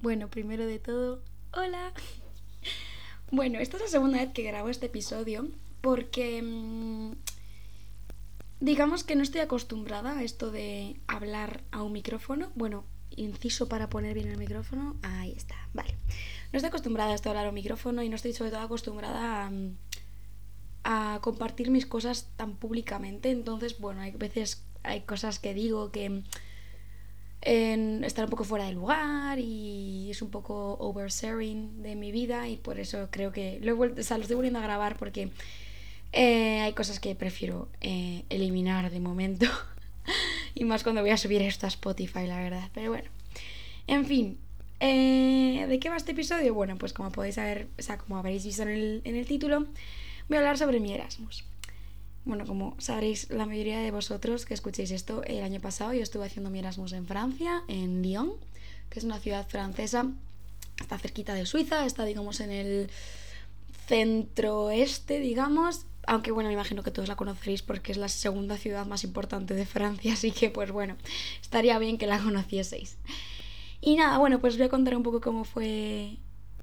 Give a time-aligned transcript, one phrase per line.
[0.00, 1.92] Bueno, primero de todo, hola.
[3.30, 5.50] Bueno, esta es la segunda vez que grabo este episodio
[5.82, 7.12] porque mm,
[8.60, 12.50] digamos que no estoy acostumbrada a esto de hablar a un micrófono.
[12.54, 14.96] Bueno, inciso para poner bien el micrófono.
[15.02, 15.94] Ahí está, vale.
[16.52, 18.60] No estoy acostumbrada a esto de hablar a un micrófono y no estoy sobre todo
[18.60, 19.76] acostumbrada a, mm,
[20.84, 23.30] a compartir mis cosas tan públicamente.
[23.30, 26.24] Entonces, bueno, hay veces hay cosas que digo que mm,
[27.40, 32.48] en estar un poco fuera de lugar y es un poco oversharing de mi vida
[32.48, 34.96] y por eso creo que lo, he vuelto, o sea, lo estoy volviendo a grabar
[34.96, 35.30] porque
[36.12, 39.46] eh, hay cosas que prefiero eh, eliminar de momento
[40.54, 42.70] y más cuando voy a subir esto a Spotify, la verdad.
[42.74, 43.08] Pero bueno,
[43.86, 44.38] en fin,
[44.80, 46.54] eh, ¿de qué va este episodio?
[46.54, 49.66] Bueno, pues como podéis saber, o sea, como habréis visto en el, en el título,
[50.28, 51.44] voy a hablar sobre mi Erasmus.
[52.28, 56.26] Bueno, como sabréis la mayoría de vosotros que escuchéis esto, el año pasado yo estuve
[56.26, 58.34] haciendo mi Erasmus en Francia, en Lyon,
[58.90, 60.10] que es una ciudad francesa,
[60.78, 62.90] está cerquita de Suiza, está digamos en el
[63.86, 68.58] centro este, digamos, aunque bueno, me imagino que todos la conoceréis porque es la segunda
[68.58, 70.96] ciudad más importante de Francia, así que pues bueno,
[71.40, 72.98] estaría bien que la conocieseis.
[73.80, 76.18] Y nada, bueno, pues voy a contar un poco cómo fue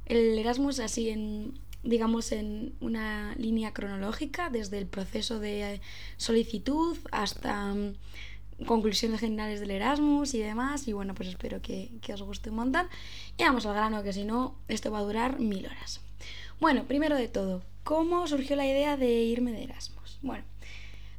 [0.05, 5.79] el Erasmus así en digamos, en una línea cronológica, desde el proceso de
[6.17, 7.93] solicitud hasta mm,
[8.65, 10.87] conclusiones generales del Erasmus y demás.
[10.87, 12.87] Y bueno, pues espero que, que, os guste un montón.
[13.37, 16.01] Y vamos al grano, que si no, esto va a durar mil horas.
[16.59, 20.19] Bueno, primero de todo, ¿cómo surgió la idea de irme de Erasmus?
[20.21, 20.43] Bueno,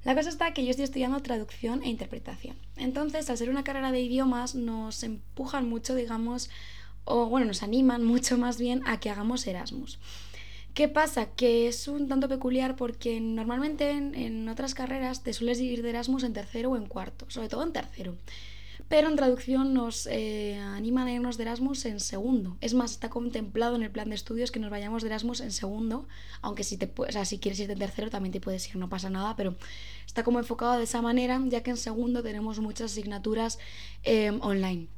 [0.04, 2.56] la cosa está que yo estoy estudiando traducción e interpretación.
[2.76, 6.48] Entonces, al ser una carrera de idiomas, nos empujan mucho, digamos,
[7.04, 9.98] o bueno, nos animan mucho más bien a que hagamos Erasmus.
[10.76, 11.24] ¿Qué pasa?
[11.24, 16.22] Que es un tanto peculiar porque normalmente en, otras carreras te sueles ir de Erasmus
[16.22, 18.14] en tercero o en cuarto, sobre todo en tercero.
[18.86, 22.58] Pero en traducción nos eh, animan a irnos de Erasmus en segundo.
[22.60, 25.50] Es más, está contemplado en el plan de estudios que nos vayamos de Erasmus en
[25.50, 26.06] segundo,
[26.42, 28.90] aunque si, te, o sea, si quieres irte en tercero también te puedes ir, no
[28.90, 29.54] pasa nada, pero
[30.04, 33.58] está como enfocado de esa manera, ya que en segundo tenemos muchas asignaturas
[34.04, 34.88] eh, online.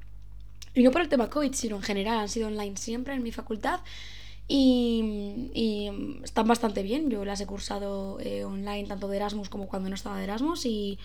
[0.74, 3.30] Y no por el tema COVID, sino en general han sido online siempre en mi
[3.30, 3.78] facultad.
[4.48, 5.90] Y,
[6.24, 7.10] están bastante bien.
[7.10, 10.64] Yo las he cursado eh, online tanto de Erasmus como cuando no estaba de Erasmus
[10.64, 10.98] y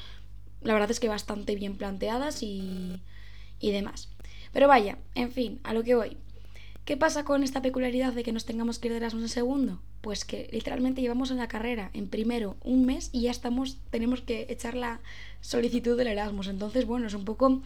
[0.62, 3.02] la verdad es que bastante bien planteadas y,
[3.60, 4.10] y demás.
[4.54, 6.18] Pero vaya, en fin, a lo que voy.
[6.86, 9.82] ¿Qué pasa con esta peculiaridad de que nos tengamos que ir de Erasmus en segundo?
[10.02, 14.22] Pues que literalmente llevamos en la carrera en primero un mes y ya estamos, tenemos
[14.22, 15.00] que echar la
[15.40, 16.48] solicitud del Erasmus.
[16.50, 17.62] Entonces, bueno, es un poco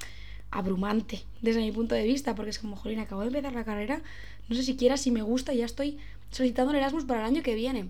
[0.51, 4.01] abrumante desde mi punto de vista, porque es como, jolín, acabo de empezar la carrera,
[4.49, 5.97] no sé siquiera si me gusta, ya estoy
[6.31, 7.89] solicitando el Erasmus para el año que viene.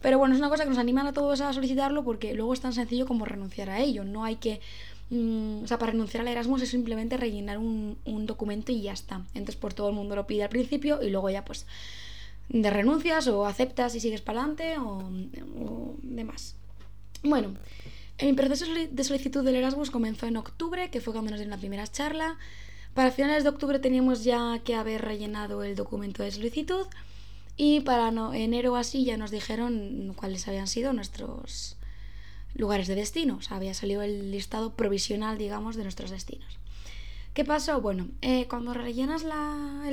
[0.00, 2.60] Pero bueno, es una cosa que nos animan a todos a solicitarlo porque luego es
[2.60, 4.04] tan sencillo como renunciar a ello.
[4.04, 4.60] No hay que.
[5.10, 8.92] Mm, o sea, para renunciar al Erasmus es simplemente rellenar un, un, documento y ya
[8.92, 9.22] está.
[9.34, 11.66] Entonces, por todo el mundo lo pide al principio y luego ya, pues,
[12.48, 14.98] de renuncias o aceptas y sigues para adelante o,
[15.58, 16.56] o demás.
[17.22, 17.54] Bueno,
[18.20, 21.58] mi proceso de solicitud del Erasmus comenzó en octubre, que fue cuando nos dieron la
[21.58, 22.36] primera charla.
[22.98, 26.84] Para finales de octubre teníamos ya que haber rellenado el documento de solicitud
[27.56, 31.76] y para enero o así ya nos dijeron cuáles habían sido nuestros
[32.56, 33.36] lugares de destino.
[33.36, 36.58] O sea, había salido el listado provisional, digamos, de nuestros destinos.
[37.34, 37.80] ¿Qué pasó?
[37.80, 39.84] Bueno, eh, cuando rellenas la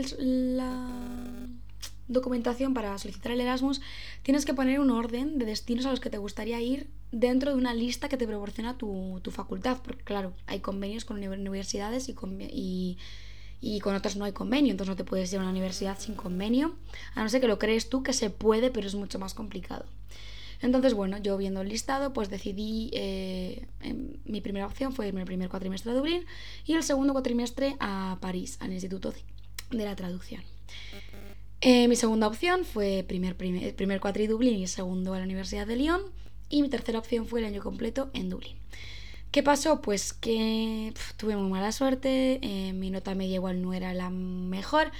[2.07, 3.81] documentación para solicitar el Erasmus,
[4.23, 7.57] tienes que poner un orden de destinos a los que te gustaría ir dentro de
[7.57, 12.13] una lista que te proporciona tu, tu facultad, porque claro, hay convenios con universidades y
[12.13, 12.97] con, y,
[13.61, 16.15] y con otras no hay convenio, entonces no te puedes ir a una universidad sin
[16.15, 16.75] convenio,
[17.15, 19.85] a no ser que lo crees tú que se puede, pero es mucho más complicado.
[20.61, 23.67] Entonces, bueno, yo viendo el listado, pues decidí, eh,
[24.25, 26.25] mi primera opción fue irme el primer cuatrimestre a Dublín
[26.65, 29.13] y el segundo cuatrimestre a París, al Instituto
[29.71, 30.41] de la Traducción.
[31.67, 35.65] Eh, mi segunda opción fue primer, primer, primer cuatri Dublín y segundo a la Universidad
[35.65, 35.99] de Lyon.
[36.47, 38.55] Y mi tercera opción fue el año completo en Dublín.
[39.31, 39.81] ¿Qué pasó?
[39.81, 44.91] Pues que tuve muy mala suerte, eh, mi nota media igual no era la mejor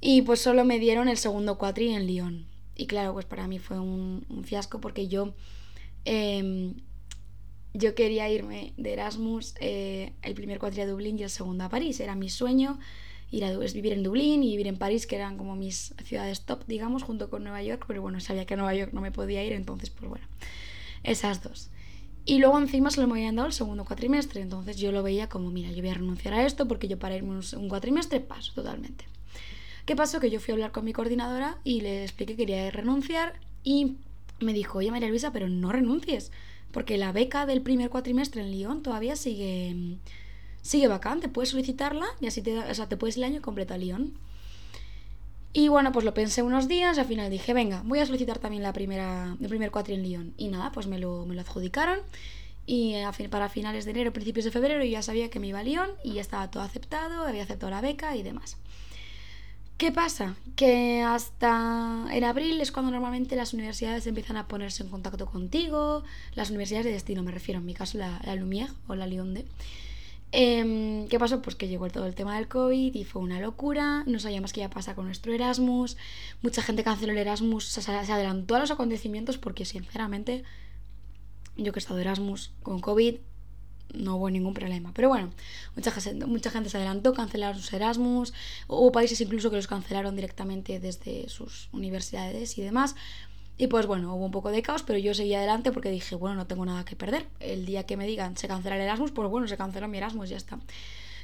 [0.00, 2.46] y pues solo me dieron el segundo cuatri en Lyon.
[2.76, 5.34] Y claro, pues para mí fue un, fiasco porque yo,
[6.06, 6.72] eh,
[7.74, 11.68] yo quería irme de Erasmus eh, el primer cuatri a Dublín y el segundo a
[11.68, 12.00] París.
[12.00, 12.78] Era mi sueño
[13.30, 16.64] ir a vivir en Dublín y vivir en París, que eran como mis ciudades top,
[16.66, 19.44] digamos, junto con Nueva York, pero bueno, sabía que a Nueva York no me podía
[19.44, 20.26] ir, entonces, pues bueno,
[21.04, 21.70] esas dos.
[22.24, 25.50] Y luego encima solo me habían dado el segundo cuatrimestre, entonces yo lo veía como,
[25.50, 29.04] mira, yo voy a renunciar a esto porque yo para irme un, cuatrimestre paso totalmente.
[29.86, 30.20] ¿Qué pasó?
[30.20, 33.96] Que yo fui a hablar con mi coordinadora y le expliqué que quería renunciar y
[34.40, 36.30] me dijo, oye María Luisa, pero no renuncies,
[36.72, 39.98] porque la beca del primer cuatrimestre en Lyon todavía sigue
[40.62, 43.78] sigue vacante, puedes solicitarla y así te, o sea, te puedes el año completo a
[43.78, 44.14] Lyon.
[45.52, 48.62] Y bueno, pues lo pensé unos días al final dije, venga, voy a solicitar también
[48.62, 50.34] la primera, el primer cuatri en Lyon.
[50.36, 51.98] Y nada, pues me lo, me lo adjudicaron.
[52.66, 52.94] Y
[53.30, 55.90] para finales de enero, principios de febrero, yo ya sabía que me iba a Lyon
[56.04, 58.58] y ya estaba todo aceptado, había aceptado la beca y demás.
[59.76, 60.36] ¿Qué pasa?
[60.56, 66.04] Que hasta en abril es cuando normalmente las universidades empiezan a ponerse en contacto contigo,
[66.34, 69.34] las universidades de destino me refiero, en mi caso la, la Lumière o la Lyon
[69.34, 69.46] de.
[70.32, 71.42] Em, ¿Qué pasó?
[71.42, 74.60] Pues que llegó todo el tema del COVID y fue una locura, no sabíamos qué
[74.60, 75.96] iba a pasar con nuestro Erasmus,
[76.40, 80.44] mucha gente canceló el Erasmus, se, se adelantó a los acontecimientos porque sinceramente
[81.56, 83.16] yo que he estado Erasmus con COVID
[83.94, 84.92] no hubo ningún problema.
[84.94, 85.30] Pero bueno,
[85.74, 88.32] mucha gente, mucha gente se adelantó, cancelaron sus Erasmus,
[88.68, 92.94] hubo países incluso que los cancelaron directamente desde sus universidades y demás.
[93.60, 96.34] Y pues bueno, hubo un poco de caos, pero yo seguí adelante porque dije, bueno,
[96.34, 97.26] no tengo nada que perder.
[97.40, 100.30] El día que me digan se cancela el Erasmus, pues bueno, se canceló mi Erasmus,
[100.30, 100.58] ya está.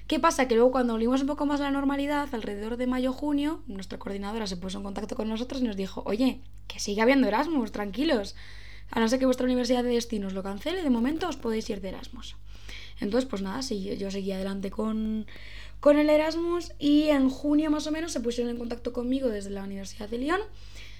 [0.06, 0.47] ¿Qué pasa?
[0.47, 4.47] Que luego cuando volvimos un poco más a la normalidad, alrededor de mayo-junio, nuestra coordinadora
[4.47, 8.35] se puso en contacto con nosotros y nos dijo, oye, que sigue habiendo Erasmus, tranquilos.
[8.91, 11.81] A no ser que vuestra universidad de destinos lo cancele, de momento os podéis ir
[11.81, 12.37] de Erasmus.
[13.00, 15.25] Entonces, pues nada, sí, yo seguí adelante con,
[15.81, 19.49] con el Erasmus y en junio más o menos se pusieron en contacto conmigo desde
[19.49, 20.41] la Universidad de Lyon.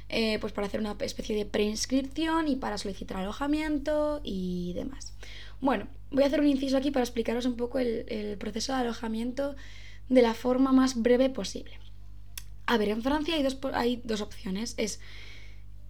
[0.09, 5.15] Eh, pues para hacer una especie de preinscripción y para solicitar alojamiento y demás.
[5.61, 8.79] Bueno, voy a hacer un inciso aquí para explicaros un poco el, el, proceso de
[8.79, 9.57] alojamiento
[10.09, 11.81] de la forma más breve posible.
[12.67, 14.75] A ver, en Francia hay dos, hay dos opciones.
[14.77, 15.01] Es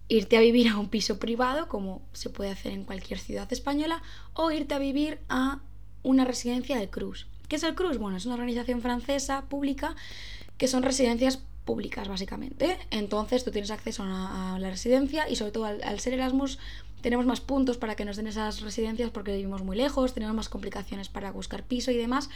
[0.07, 4.01] irte a vivir a un piso privado, como se puede hacer en cualquier ciudad española,
[4.33, 5.59] o irte a vivir a
[6.01, 7.27] una residencia del Cruz.
[7.47, 7.97] ¿Qué es el Cruz?
[7.97, 9.95] Bueno, es una organización francesa pública
[10.57, 12.79] que son residencias públicas, básicamente.
[12.89, 16.57] Entonces tú tienes acceso a, la residencia y sobre todo al, ser Erasmus
[17.01, 20.49] tenemos más puntos para que nos den esas residencias porque vivimos muy lejos, tenemos más
[20.49, 22.29] complicaciones para buscar piso y demás.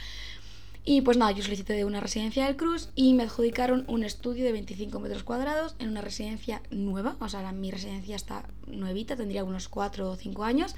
[0.84, 4.52] Y pues nada, yo solicité una residencia del Cruz y me adjudicaron un estudio de
[4.52, 9.68] 25 metros cuadrados en una residencia nueva, o sea, mi residencia está nuevita, tendría unos
[9.68, 10.74] 4 o 5 años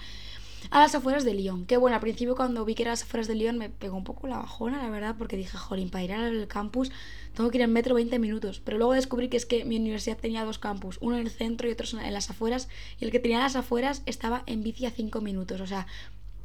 [0.71, 1.67] a las afueras de Lyon.
[1.67, 4.05] Que bueno, al principio cuando vi que era las afueras de Lyon me pegó un
[4.05, 6.91] poco la bajona, la verdad, porque dije, jolín, para ir al campus
[7.35, 8.61] tengo que ir en metro 20 minutos.
[8.65, 11.69] Pero luego descubrí que es que mi universidad tenía dos campus, uno en el centro
[11.69, 12.69] y otro en las afueras,
[13.01, 15.87] y el que tenía las afueras estaba en bici a 5 minutos, o sea,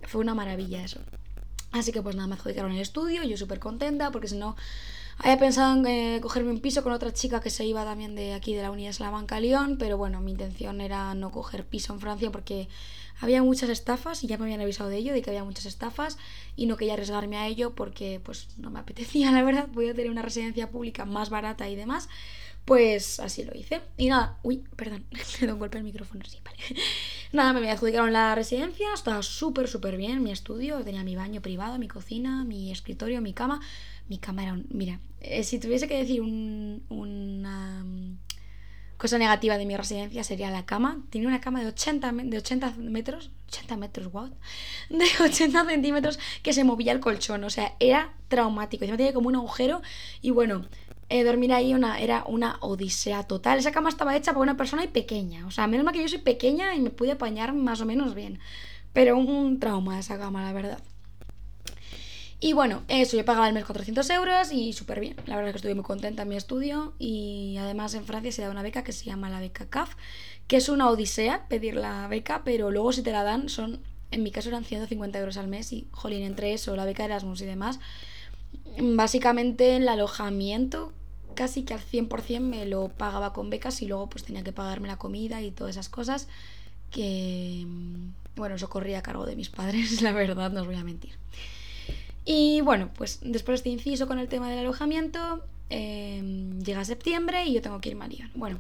[0.04, 1.00] fue una maravilla eso.
[1.72, 4.56] Así que pues nada, me adjudicaron el estudio, yo súper contenta, porque si no
[5.20, 8.34] había pensado en eh, cogerme un piso con otra chica que se iba también de
[8.34, 12.00] aquí de la Unidad Salamanca Lyon, pero bueno, mi intención era no coger piso en
[12.00, 12.70] Francia porque
[13.20, 16.18] había muchas estafas y ya me habían avisado de ello, de que había muchas estafas
[16.56, 19.94] y no quería arriesgarme a ello porque pues no me apetecía, la verdad, voy a
[19.94, 22.10] tener una residencia pública más barata y demás.
[22.66, 23.82] Pues así lo hice.
[23.98, 26.58] Y nada, uy, perdón, me doy un golpe el micrófono, sí, vale.
[27.32, 31.80] Nada, me adjudicaron la residencia, estaba súper, súper bien, mi estudio, tenía mi baño privado,
[31.80, 33.60] mi cocina, mi escritorio, mi cama.
[34.08, 34.66] Mi cama era un...
[34.70, 37.86] Mira, eh, si tuviese que decir un, una
[39.00, 41.02] cosa negativa de mi residencia sería la cama.
[41.10, 44.30] Tenía una cama de 80, de 80 metros, 80 metros, wow,
[44.90, 48.84] de 80 centímetros que se movía el colchón, o sea, era traumático.
[48.84, 49.82] Encima tenía como un agujero
[50.22, 50.66] y bueno,
[51.08, 53.58] eh, dormir ahí una, era una odisea total.
[53.58, 56.10] Esa cama estaba hecha para una persona y pequeña, o sea, menos mal que yo
[56.10, 58.40] soy pequeña y me pude apañar más o menos bien.
[58.92, 60.80] Pero un trauma esa cama, la verdad.
[62.42, 65.18] Y bueno, eso, yo pagaba el mes 400 euros y súper bien.
[65.26, 68.42] La verdad es que estuve muy contenta en mi estudio y además en Francia se
[68.42, 69.96] da una beca que se llama la beca CAF,
[70.48, 74.24] que es una odisea pedir la beca, pero luego si te la dan son, en
[74.24, 77.46] mi caso eran 150 euros al mes y, jolín, entre eso, la beca Erasmus y
[77.46, 77.80] demás,
[78.80, 80.94] básicamente el alojamiento
[81.36, 84.88] casi que al 100% me lo pagaba con becas y luego pues tenía que pagarme
[84.88, 86.28] la comida y todas esas cosas
[86.90, 87.66] que,
[88.36, 91.12] bueno, eso corría a cargo de mis padres, la verdad, no os voy a mentir.
[92.32, 97.46] Y bueno, pues después de este inciso con el tema del alojamiento, em, llega septiembre
[97.46, 98.30] y yo tengo que ir a Lyon.
[98.36, 98.60] Bueno,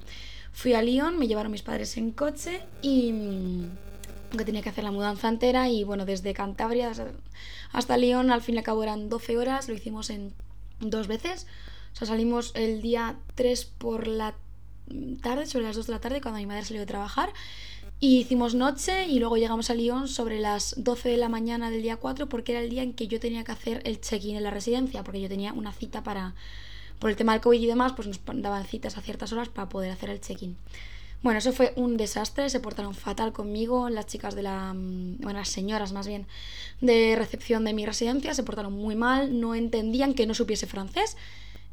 [0.52, 4.84] fui a Lyon, me llevaron mis padres en coche y mm, que tenía que hacer
[4.84, 6.92] la mudanza entera y bueno, desde Cantabria
[7.72, 10.34] hasta, Lyon al fin y al cabo eran 12 horas, lo hicimos en
[10.80, 11.46] dos veces.
[11.94, 14.34] O sea, salimos el día 3 por la
[15.22, 17.34] tarde, sobre las 2 de la tarde, cuando mi madre salió de trabajar.
[18.02, 21.82] Y hicimos noche y luego llegamos a Lyon sobre las 12 de la mañana del
[21.82, 24.44] día 4 porque era el día en que yo tenía que hacer el check-in en
[24.44, 26.34] la residencia, porque yo tenía una cita para,
[27.00, 29.68] por el tema del COVID y demás, pues nos daban citas a ciertas horas para
[29.68, 30.56] poder hacer el check-in.
[31.22, 35.40] Bueno, eso fue un desastre, se portaron fatal conmigo, las chicas de la, mm, bueno,
[35.40, 36.26] las señoras más bien,
[36.80, 41.18] de recepción de mi residencia, se portaron muy mal, no entendían que no supiese francés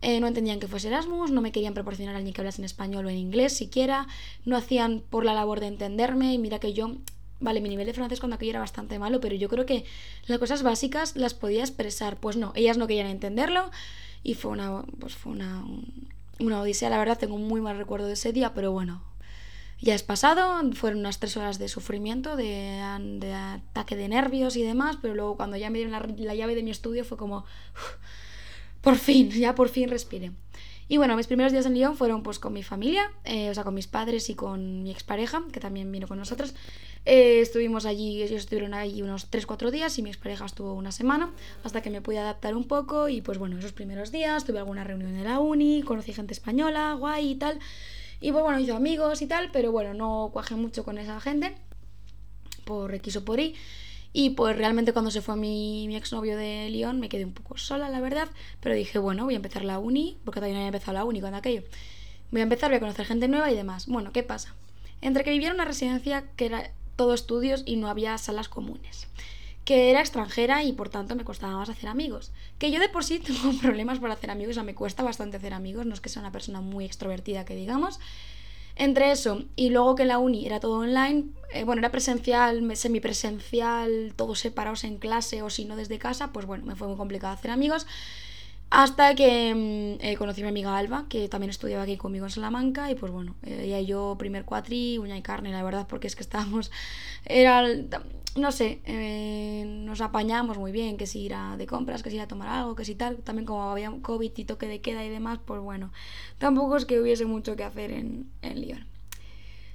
[0.02, 2.66] eh, no entendían que fuese Erasmus, no me querían proporcionar a alguien que hablase en
[2.66, 4.06] español o en inglés siquiera,
[4.44, 6.96] no hacían por la labor de entenderme y mira que yo,
[7.40, 9.84] vale, mi nivel de francés cuando aquello era bastante malo, pero yo creo que
[10.26, 13.70] las cosas básicas las podía expresar, pues no, ellas no querían entenderlo
[14.22, 15.64] y fue una, pues fue una,
[16.38, 19.02] una odisea, la verdad, tengo un muy mal recuerdo de ese día, pero bueno,
[19.80, 24.96] ya es pasado, fueron unas tres horas de sufrimiento, de, ataque de nervios y demás,
[25.00, 27.44] pero luego cuando ya me dieron la, llave de mi estudio fue como,
[28.86, 30.30] por fin, ya por fin respiré.
[30.86, 33.64] Y bueno, mis primeros días en Lyon fueron pues con mi familia, eh, o sea,
[33.64, 36.54] con mis padres y con mi expareja, que también vino con nosotros.
[37.04, 41.32] Eh, estuvimos allí, ellos estuvieron allí unos 3-4 días y mi expareja estuvo una semana,
[41.64, 43.08] hasta que me pude adaptar un poco.
[43.08, 46.94] Y pues bueno, esos primeros días tuve alguna reunión en la uni, conocí gente española,
[46.94, 47.58] guay y tal.
[48.20, 51.56] Y pues bueno, hice amigos y tal, pero bueno, no cuajé mucho con esa gente,
[52.64, 53.56] por X o por Y.
[54.18, 57.58] Y pues realmente cuando se fue mi, mi exnovio de Lyon me quedé un poco
[57.58, 58.30] sola, la verdad.
[58.60, 61.20] Pero dije, bueno, voy a empezar la uni, porque todavía no había empezado la uni
[61.20, 61.64] con aquello.
[62.30, 63.86] Voy a empezar, voy a conocer gente nueva y demás.
[63.88, 64.54] Bueno, ¿qué pasa?
[65.02, 69.06] Entre que vivía en una residencia que era todo estudios y no había salas comunes.
[69.66, 72.32] Que era extranjera y por tanto me costaba más hacer amigos.
[72.58, 75.36] Que yo de por sí tengo problemas para hacer amigos, o sea, me cuesta bastante
[75.36, 78.00] hacer amigos, no es que sea una persona muy extrovertida que digamos.
[78.76, 84.12] Entre eso y luego que la uni era todo online, eh, bueno, era presencial, semipresencial,
[84.14, 87.32] todos separados en clase o si no desde casa, pues bueno, me fue muy complicado
[87.32, 87.86] hacer amigos.
[88.70, 92.30] Hasta que mm, eh, conocí a mi amiga Alba, que también estudiaba aquí conmigo en
[92.30, 96.08] Salamanca, y pues bueno, ella y yo primer cuatri, uña y carne, la verdad, porque
[96.08, 96.72] es que estábamos,
[97.24, 97.64] era,
[98.36, 102.16] no sé, eh, nos apañamos muy bien, que si ir a, de compras, que si
[102.16, 105.04] ir a tomar algo, que si tal, también como había COVID y toque de queda
[105.04, 105.92] y demás, pues bueno,
[106.38, 108.86] tampoco es que hubiese mucho que hacer en, en Lyon.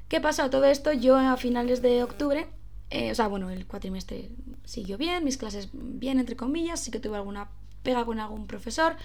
[0.10, 0.50] ¿Qué pasó?
[0.50, 2.48] Todo esto yo a finales de octubre,
[2.89, 4.29] eh, o sea, bueno, el cuatrimestre
[4.65, 7.50] siguió bien, mis clases bien, entre comillas, sí que tuve alguna
[7.83, 8.95] pega con algún profesor,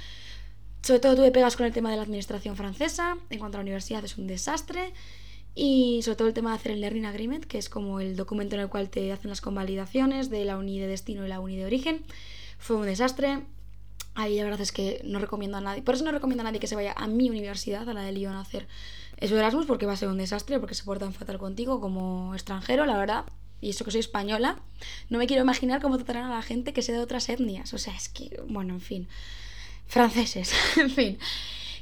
[0.83, 3.63] sobre todo tuve pegas con el tema de la administración francesa, en cuanto a la
[3.63, 4.93] universidad es un desastre,
[5.57, 8.55] y sobre todo el tema de hacer el Learning Agreement, que es como el documento
[8.55, 11.57] en el cual te hacen las convalidaciones de la uni de destino y la uni
[11.57, 12.05] de origen.
[12.59, 13.43] Fue un desastre.
[14.15, 15.83] Ahí la verdad es que no recomiendo a nadie.
[15.83, 18.13] Por eso no recomiendo a nadie que se vaya a mi universidad, a la de
[18.13, 18.69] Lyon, a hacer
[19.17, 22.35] eso de Erasmus, porque va a ser un desastre, porque se portan fatal contigo como
[22.35, 23.25] extranjero, la verdad.
[23.61, 24.59] Y eso que soy española,
[25.09, 27.73] no me quiero imaginar cómo tratarán a la gente que sea de otras etnias.
[27.75, 29.09] O sea, es que, bueno, en fin.
[29.87, 31.19] Franceses, en fin.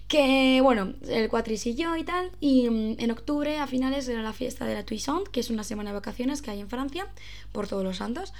[0.09, 2.31] Que bueno, el cuatrisillo y tal.
[2.40, 5.64] Y mm, en octubre, a finales, era la fiesta de la Toussaint, que es una
[5.64, 7.09] semana de vacaciones que hay en Francia,
[7.52, 8.33] por todos los santos.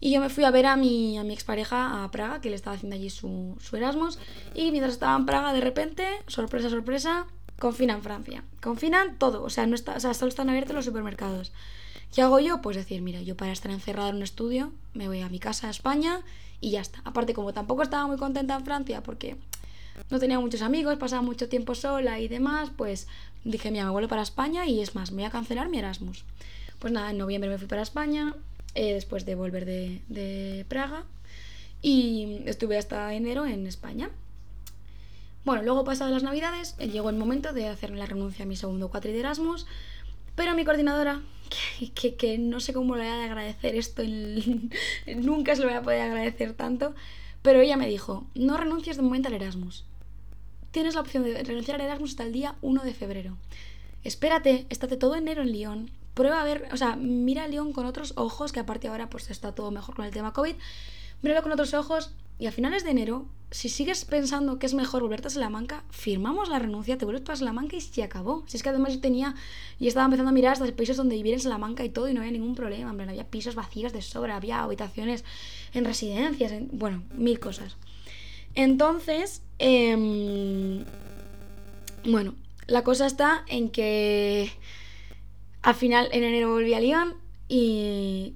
[0.00, 2.56] Y yo me fui a ver a mi, a mi expareja a Praga, que le
[2.56, 4.18] estaba haciendo allí su, su Erasmus.
[4.54, 7.26] Y mientras estaba en Praga, de repente, sorpresa, sorpresa,
[7.60, 8.42] confinan Francia.
[8.60, 11.52] Confinan todo, o sea, no está, o sea, solo están abiertos los supermercados.
[12.12, 12.60] ¿Qué hago yo?
[12.60, 15.68] Pues decir, mira, yo para estar encerrada en un estudio, me voy a mi casa
[15.68, 16.20] a España
[16.60, 17.00] y ya está.
[17.04, 19.36] Aparte, como tampoco estaba muy contenta en Francia porque
[20.10, 23.08] no tenía muchos amigos, pasaba mucho tiempo sola y demás, pues
[23.44, 26.24] dije, mira, me vuelvo para España y es más, me voy a cancelar mi Erasmus.
[26.78, 28.34] Pues nada, en noviembre me fui para España,
[28.74, 31.04] eh, después de volver de, de, Praga,
[31.80, 34.10] y estuve hasta enero en España.
[35.46, 38.90] Bueno, luego pasadas las navidades, llegó el momento de hacerme la renuncia a mi segundo
[38.90, 39.66] cuatri de Erasmus,
[40.34, 41.22] pero mi coordinadora,
[41.94, 44.02] que, que, no sé cómo le voy a agradecer esto,
[45.16, 46.94] nunca se lo voy a poder agradecer tanto,
[47.42, 49.84] pero ella me dijo, no renuncies de momento al Erasmus.
[50.70, 53.36] Tienes la opción de renunciar al Erasmus hasta el día 1 de febrero.
[54.04, 55.90] Espérate, estate todo enero en Lyon.
[56.14, 59.30] Prueba a ver, o sea, mira a Lyon con otros ojos, que aparte ahora pues
[59.30, 60.54] está todo mejor con el tema COVID.
[61.22, 62.10] Míralo con otros ojos
[62.42, 66.48] y a finales de enero, si sigues pensando que es mejor volverte a Salamanca, firmamos
[66.48, 68.42] la renuncia, te vuelves para Salamanca y se acabó.
[68.48, 69.36] Si es que además yo tenía,
[69.78, 72.14] y estaba empezando a mirar hasta los países donde vivir en Salamanca y todo y
[72.14, 72.90] no había ningún problema.
[72.90, 75.24] Hombre, había pisos vacíos de sobra, había habitaciones
[75.72, 77.76] en residencias, bueno, mil cosas.
[78.56, 80.84] Entonces, em,
[82.04, 82.34] bueno,
[82.66, 84.50] la cosa está en que
[85.62, 87.14] al final en enero volví a Lyon
[87.48, 88.34] y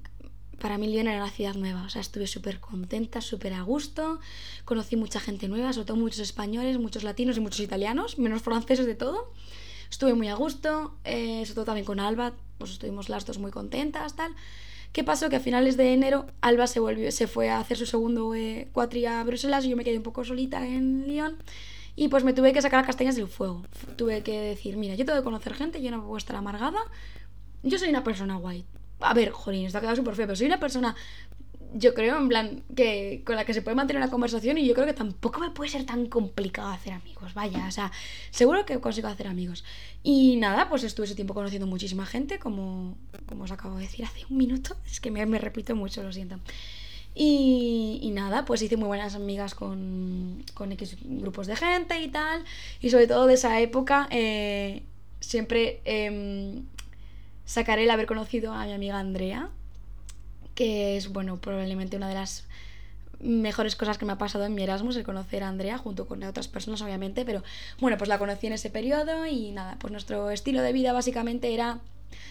[0.66, 4.18] para mí Lyon era la ciudad nueva, o sea, estuve súper contenta, súper a gusto,
[4.64, 8.84] conocí mucha gente nueva, sobre todo muchos españoles, muchos latinos y muchos italianos, menos franceses
[8.84, 9.30] de todo.
[9.88, 13.52] Estuve muy a gusto, eh, sobre todo también con Alba, pues estuvimos las dos muy
[13.52, 14.34] contentas, tal.
[14.92, 15.28] ¿Qué pasó?
[15.28, 18.68] Que a finales de enero Alba se, volvió, se fue a hacer su segundo eh,
[18.72, 21.36] cuatri a Bruselas y yo me quedé un poco solita en Lyon.
[21.94, 23.64] Y pues me tuve que sacar castañas del fuego.
[23.94, 26.80] Tuve que decir, mira, yo tengo que conocer gente, yo no puedo estar amargada.
[27.62, 28.64] Yo soy una persona guay,
[29.00, 30.94] a ver, jolín, está quedado súper feo, pero soy una persona,
[31.74, 34.74] yo creo, en plan, que con la que se puede mantener una conversación y yo
[34.74, 37.92] creo que tampoco me puede ser tan complicado hacer amigos, vaya, o sea,
[38.30, 39.64] seguro que consigo hacer amigos.
[40.02, 44.04] Y nada, pues estuve ese tiempo conociendo muchísima gente, como, como os acabo de decir
[44.04, 46.38] hace un minuto, es que me, repito mucho, lo siento.
[47.18, 52.44] Y, nada, pues hice muy buenas amigas con, con X grupos de gente y tal.
[52.80, 54.82] Y sobre todo de esa época, eh,
[55.20, 56.64] siempre em,
[57.46, 59.48] sacaré el haber conocido a mi amiga Andrea,
[60.54, 62.44] que es, bueno, probablemente una de las
[63.20, 66.22] mejores cosas que me ha pasado en mi Erasmus, el conocer a Andrea junto con
[66.22, 67.42] otras personas obviamente, pero
[67.80, 71.54] bueno, pues la conocí en ese periodo y nada, pues nuestro estilo de vida básicamente
[71.54, 71.78] era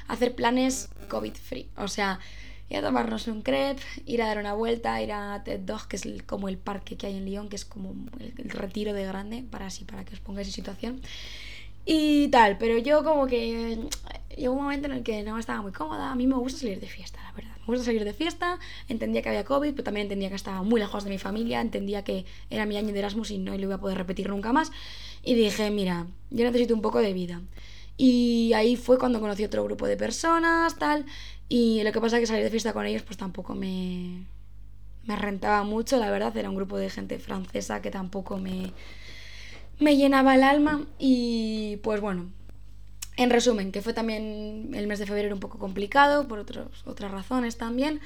[0.07, 2.19] hacer planes COVID free, o sea,
[2.69, 5.95] ir a tomarnos un crepe, ir a dar una vuelta, ir a TED Dog, que
[5.95, 9.05] es como el parque que hay en Lyon, que es como el, el retiro de
[9.05, 11.01] grande, para así, para que os pongáis en situación.
[11.86, 13.77] Y tal, pero yo como que
[14.36, 16.12] llegó un momento en el que no estaba muy cómoda.
[16.12, 17.56] A mí me gusta salir de fiesta, la verdad.
[17.60, 18.60] Me gusta salir de fiesta.
[18.88, 21.62] Entendía que había COVID, pero también entendía que estaba muy lejos de mi familia.
[21.62, 24.54] Entendía que era mi año de Erasmus y no lo iba a poder repetir nunca
[24.54, 24.72] más.
[25.24, 27.42] Y dije, mira, yo necesito un poco de vida.
[27.98, 31.06] Y ahí fue cuando conocí otro grupo de personas, tal.
[31.50, 34.25] Y lo que pasa es que salir de fiesta con ellos pues tampoco me,
[35.06, 36.36] me rentaba mucho, la verdad.
[36.36, 38.74] Era un grupo de gente francesa que tampoco me
[39.80, 42.30] me llenaba el alma y pues bueno,
[43.17, 47.12] en resumen, que fue también el mes de febrero un poco complicado por otros, otras
[47.12, 48.01] razones también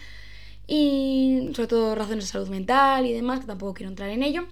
[0.68, 4.48] y sobre todo razones de salud mental y demás, que tampoco quiero entrar en ello.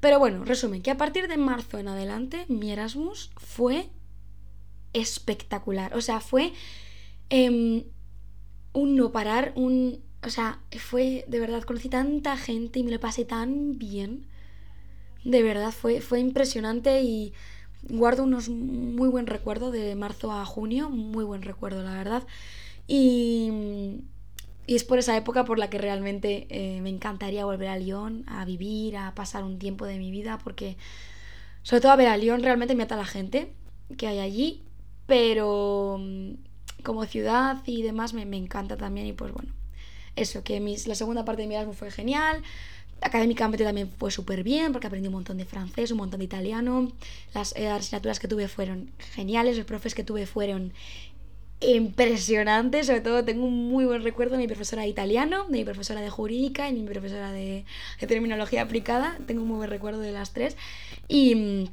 [0.00, 3.90] Pero bueno, resumen, que a partir de marzo en adelante mi Erasmus fue
[4.94, 6.52] espectacular, o sea, fue
[7.28, 7.84] em,
[8.72, 10.02] un no parar, un...
[10.22, 14.26] O sea, fue de verdad, conocí tanta gente y me lo pasé tan bien
[15.24, 17.32] de verdad, fue, fue impresionante y
[17.88, 22.22] guardo unos muy buen recuerdo de marzo a junio, muy buen recuerdo, la verdad.
[22.86, 23.50] Y,
[24.66, 28.24] y es por esa época por la que realmente eh, me encantaría volver a Lyon,
[28.26, 30.76] a vivir, a pasar un tiempo de mi vida, porque
[31.62, 33.52] sobre todo a ver a Lyon realmente me ata la gente
[33.96, 34.62] que hay allí,
[35.06, 36.32] pero mm,
[36.84, 39.52] como ciudad y demás me, me encanta también y pues bueno,
[40.16, 42.42] eso, que mis, la segunda parte de mi Erasmus fue genial,
[43.02, 46.92] Académicamente también fue súper bien porque aprendí un montón de francés, un montón de italiano.
[47.34, 50.72] Las, eh, asignaturas que tuve fueron geniales, los profes que tuve fueron
[51.60, 52.86] impresionantes.
[52.86, 56.00] Sobre todo tengo un muy buen recuerdo de mi profesora de italiano, de mi profesora
[56.00, 57.64] de jurídica y mi profesora de,
[58.00, 59.18] de terminología aplicada.
[59.26, 60.56] Tengo un muy buen recuerdo de las tres.
[61.08, 61.68] Y mm,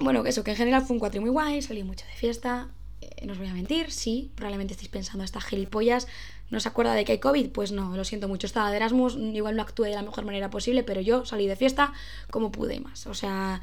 [0.00, 2.68] bueno, eso, que en general fue un cuatro muy guay, salí mucho de fiesta.
[3.02, 6.06] Eh, no os voy a mentir, sí, probablemente estéis pensando estas gilipollas
[6.52, 7.48] ¿No se acuerda de que hay COVID?
[7.48, 8.46] Pues no, lo siento mucho.
[8.46, 11.56] Estaba de Erasmus, igual no actué de la mejor manera posible, pero yo salí de
[11.56, 11.94] fiesta
[12.30, 13.06] como pude más.
[13.06, 13.62] O sea,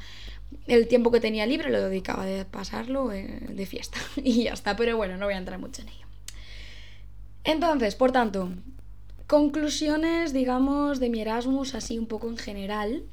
[0.66, 3.96] el tiempo que tenía libre lo dedicaba de pasarlo eh, de fiesta.
[4.16, 6.06] y ya está, pero bueno, no voy a entrar mucho en ello.
[7.44, 8.50] Entonces, por tanto,
[9.28, 13.04] conclusiones, digamos, de mi Erasmus así un poco en general,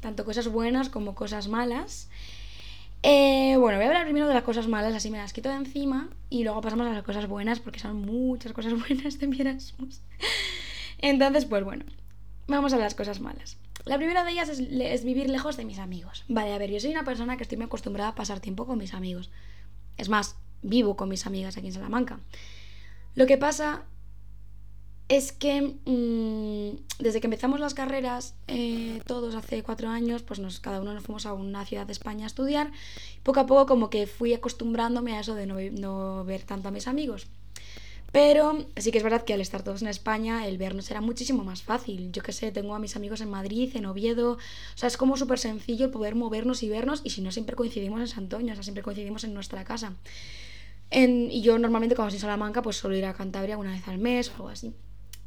[0.00, 2.08] tanto cosas buenas como cosas malas.
[3.02, 5.54] Eh, bueno, voy a hablar primero de las cosas malas, así me las quito de
[5.54, 9.40] encima y luego pasamos a las cosas buenas porque son muchas cosas buenas de mi
[9.40, 10.00] Erasmus.
[10.98, 11.84] Entonces, pues bueno,
[12.48, 13.56] vamos a las cosas malas.
[13.84, 16.24] La primera de ellas es, vivir lejos de mis amigos.
[16.28, 18.78] Vale, a ver, yo soy una persona que estoy muy acostumbrada a pasar tiempo con
[18.78, 19.30] mis amigos.
[19.96, 22.18] Es más, vivo con mis amigas aquí en Salamanca.
[23.14, 23.84] Lo que pasa
[25.08, 30.60] es que mm, desde que empezamos las carreras, eh, todos hace cuatro años, pues nos,
[30.60, 32.70] cada uno nos fuimos a una ciudad de España a estudiar.
[33.22, 36.86] Poco a poco como que fui acostumbrándome a eso de no, ver tanto a mis
[36.86, 37.26] amigos.
[38.12, 41.44] Pero sí que es verdad que al estar todos en España, el vernos era muchísimo
[41.44, 42.10] más fácil.
[42.10, 44.32] Yo qué sé, tengo a mis amigos en Madrid, en Oviedo.
[44.32, 44.38] O
[44.76, 47.02] sea, es como súper sencillo poder movernos y vernos.
[47.04, 49.94] Y si no, siempre coincidimos en Santoña, o sea, siempre coincidimos en nuestra casa.
[50.90, 53.98] y yo normalmente, cuando estoy en Salamanca, pues suelo ir a Cantabria una vez al
[53.98, 54.74] mes o algo así.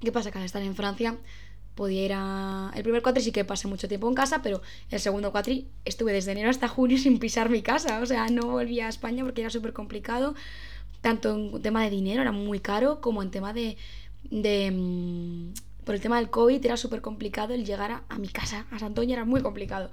[0.02, 0.32] ¿Qué pasa?
[0.32, 1.18] Que al estar en Francia
[1.76, 2.72] podía.
[2.76, 6.12] El primer cuatri sí que pasé mucho tiempo en casa, pero el segundo cuatri estuve
[6.14, 8.00] desde enero hasta junio sin pisar mi casa.
[8.02, 10.36] O sea, no volví a España porque era súper complicado.
[11.02, 13.78] Tanto en tema de dinero, era muy caro, como en tema de...
[14.30, 15.54] de mm,
[15.86, 18.78] por el tema del COVID era súper complicado el llegar a, a, mi casa, a
[18.78, 19.90] Santoña era muy complicado.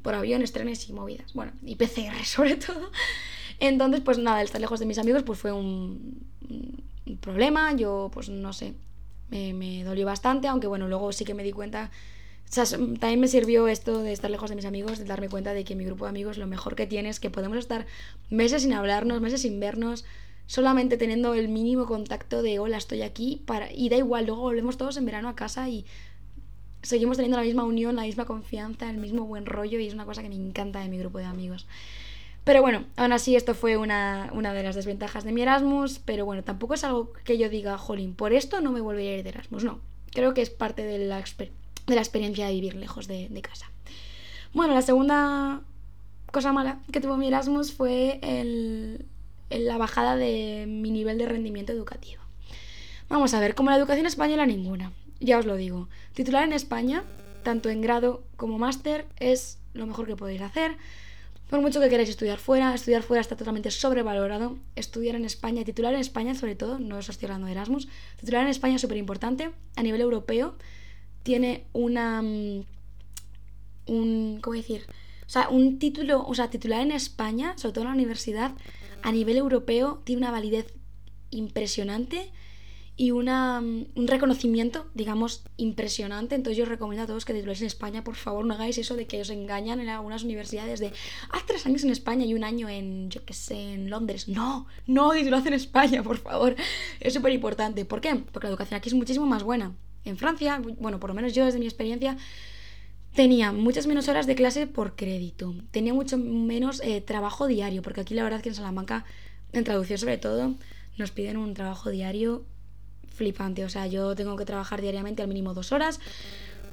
[0.00, 1.32] Por aviones, trenes y movidas.
[1.34, 2.90] Bueno, y PCR sobre todo.
[3.58, 6.24] Entonces, pues nada, el estar lejos de mis amigos pues fue un
[7.20, 7.74] problema.
[7.74, 8.74] Yo, pues no sé,
[9.32, 11.90] me, dolió bastante, aunque bueno, luego sí que me di cuenta,
[12.54, 15.74] también me sirvió esto de estar lejos de mis amigos, de darme cuenta de que
[15.74, 17.86] mi grupo de amigos lo mejor que tiene es que podemos estar
[18.30, 20.04] meses sin hablarnos, meses sin vernos,
[20.46, 23.72] solamente teniendo el mínimo contacto de hola, estoy aquí, para...
[23.72, 25.86] y da igual, luego volvemos todos en verano a casa y
[26.82, 30.04] seguimos teniendo la misma unión, la misma confianza, el mismo buen rollo y es una
[30.04, 31.66] cosa que me encanta de mi grupo de amigos.
[32.44, 36.42] Pero bueno, aún así esto fue una, de las desventajas de mi Erasmus, pero bueno,
[36.42, 39.30] tampoco es algo que yo diga, jolín, por esto no me volvería a ir de
[39.30, 39.80] Erasmus, no.
[40.10, 43.70] Creo que es parte de la, de la experiencia de vivir lejos de, casa.
[44.52, 45.60] Bueno, la segunda
[46.32, 49.06] cosa mala que tuvo mi Erasmus fue el,
[49.50, 52.22] la bajada de mi nivel de rendimiento educativo.
[53.08, 55.88] Vamos a ver, como la educación española ninguna, ya os lo digo.
[56.12, 57.04] Titular en España,
[57.44, 60.76] tanto en grado como máster, es lo mejor que podéis hacer
[61.52, 64.56] por mucho que queráis estudiar fuera, estudiar fuera está totalmente sobrevalorado.
[64.74, 68.40] Estudiar en España, titular en España sobre todo, no os estoy hablando de Erasmus, titular
[68.44, 70.56] en España es súper importante a nivel europeo.
[71.22, 72.22] tiene una...
[72.22, 72.64] Mm,
[73.84, 74.38] un...
[74.40, 74.86] ¿Cómo decir?
[75.26, 78.52] O sea, un título, o sea, titular en España, sobre todo en la universidad,
[79.02, 80.72] a nivel europeo, tiene una validez
[81.28, 82.32] impresionante
[82.96, 86.34] y una, mm, un reconocimiento, digamos, impresionante.
[86.34, 89.06] Entonces yo recomiendo a todos que tituléis en España, por favor, no hagáis eso de
[89.06, 90.92] que os engañan en algunas universidades de,
[91.30, 94.28] haz tres años en España y un año en, yo qué sé, en Londres.
[94.28, 96.54] No, no titulad en España, por favor.
[97.00, 97.84] Es súper importante.
[97.84, 98.16] ¿Por qué?
[98.16, 99.74] Porque la educación aquí es muchísimo más buena.
[100.04, 102.16] En Francia, bueno, por lo menos yo desde mi experiencia,
[103.14, 105.54] tenía muchas menos horas de clase por crédito.
[105.70, 109.04] Tenía mucho menos eh, trabajo diario, porque aquí la verdad es que en Salamanca,
[109.52, 110.54] en traducción sobre todo,
[110.98, 112.44] nos piden un trabajo diario
[113.12, 113.64] flipante.
[113.64, 116.00] O sea, yo tengo que trabajar diariamente al mínimo dos horas,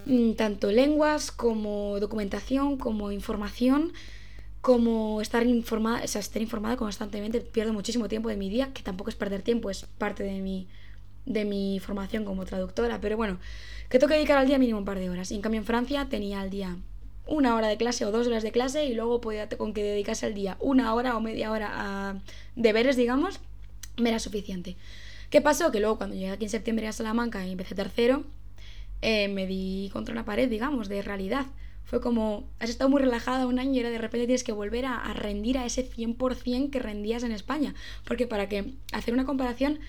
[0.06, 3.94] mm, tanto lenguas como documentación, como información,
[4.62, 7.42] como estar informada, o sea, estar informada constantemente.
[7.42, 10.68] Pierdo muchísimo tiempo de mi día, que tampoco es perder tiempo, es parte de mi,
[11.26, 13.00] de mi formación como traductora.
[13.02, 13.40] Pero bueno,
[13.90, 15.32] que tengo que dedicar al día mínimo un par de horas.
[15.32, 16.78] Y en cambio en Francia tenía al día
[17.30, 20.26] una hora de clase o dos horas de clase y luego podía con que dedicase
[20.26, 22.16] al día una hora o media hora a
[22.56, 23.40] deberes, digamos,
[23.98, 24.76] me era suficiente.
[25.30, 25.72] ¿Qué pasó?
[25.72, 28.24] Que luego cuando llegué aquí en septiembre a Salamanca y empecé tercero,
[29.02, 31.46] eh, me di contra una pared, digamos, de realidad.
[31.86, 34.86] Fue como, has estado muy relajada un año y ahora de repente tienes que volver
[34.86, 37.76] a, rendir a ese 100% que rendías en España.
[38.06, 39.80] Porque para que hacer una comparación,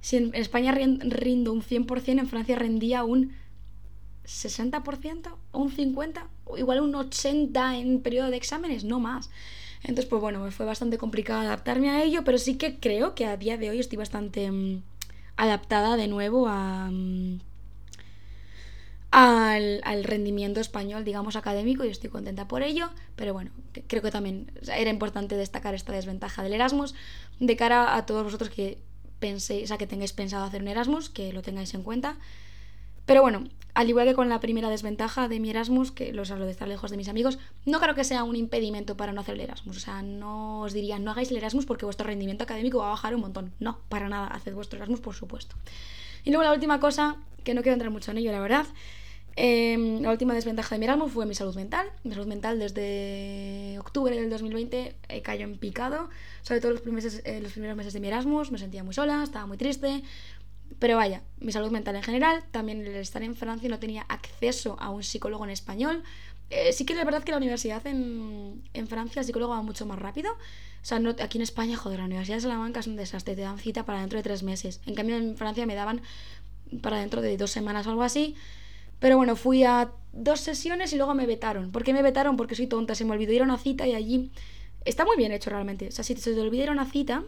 [0.00, 3.32] si en España rindo un 100%, en Francia rendía un
[4.24, 9.30] 60% o un 50%, o igual un 80% en periodo de exámenes, no más.
[9.82, 13.26] Entonces, pues bueno, me fue bastante complicado adaptarme a ello, pero sí que creo que
[13.26, 14.82] a día de hoy estoy bastante mm,
[15.36, 17.38] adaptada de nuevo a, mm,
[19.10, 23.50] al, al, rendimiento español, digamos, académico, y estoy contenta por ello, pero bueno,
[23.86, 26.94] creo que también era importante destacar esta desventaja del Erasmus
[27.40, 28.78] de cara a todos vosotros que
[29.18, 32.16] penséis, o sea, que tengáis pensado hacer un Erasmus, que lo tengáis en cuenta.
[33.08, 36.44] Pero bueno, al igual que con la primera desventaja de mi Erasmus, que los hablo
[36.44, 39.36] de estar lejos de mis amigos, no creo que sea un impedimento para no hacer
[39.36, 39.78] el Erasmus.
[39.78, 42.90] O sea, no os diría, no hagáis el Erasmus porque vuestro rendimiento académico va a
[42.90, 43.54] bajar un montón.
[43.60, 45.56] No, para nada, haced vuestro Erasmus, por supuesto.
[46.22, 48.66] Y luego la última cosa, que no quiero entrar mucho en ello, la verdad.
[49.40, 51.86] Em, la última desventaja de mi Erasmus fue mi salud mental.
[52.02, 56.10] Mi salud mental desde octubre del 2020 eh, cayó en picado.
[56.42, 59.22] Sobre todo los primeros, eh, los primeros meses de mi Erasmus me sentía muy sola,
[59.22, 60.02] estaba muy triste,
[60.78, 64.76] pero vaya, mi salud mental en general, también el estar en Francia no tenía acceso
[64.78, 66.02] a un psicólogo en español.
[66.50, 69.86] Eh, sí que es verdad que la universidad en, en, Francia el psicólogo va mucho
[69.86, 70.32] más rápido.
[70.32, 73.42] O sea, no, aquí en España, joder, la Universidad de Salamanca es un desastre, te
[73.42, 74.80] dan cita para dentro de tres meses.
[74.86, 76.00] En cambio, en Francia me daban
[76.80, 78.36] para dentro de dos semanas o algo así.
[79.00, 81.70] Pero bueno, fui a dos sesiones y luego me vetaron.
[81.70, 82.36] ¿Por qué me vetaron?
[82.36, 84.30] Porque soy tonta, se me olvidó ir a una cita y allí...
[84.84, 85.88] Está muy bien hecho realmente.
[85.88, 87.24] O sea, si se te olvidó ir a una cita,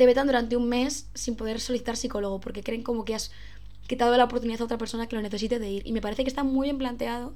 [0.00, 3.32] te vetan durante un mes sin poder solicitar psicólogo porque creen como que has
[3.86, 5.86] quitado la oportunidad a otra persona que lo necesite de ir.
[5.86, 7.34] Y me parece que está muy bien planteado,